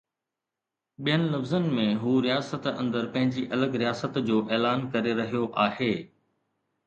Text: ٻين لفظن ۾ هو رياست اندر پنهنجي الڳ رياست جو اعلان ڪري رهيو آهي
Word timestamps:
ٻين 1.07 1.25
لفظن 1.33 1.67
۾ 1.79 1.83
هو 2.03 2.13
رياست 2.27 2.63
اندر 2.71 3.05
پنهنجي 3.17 3.43
الڳ 3.57 3.77
رياست 3.83 4.17
جو 4.31 4.37
اعلان 4.57 4.87
ڪري 4.95 5.13
رهيو 5.21 5.45
آهي 5.67 5.93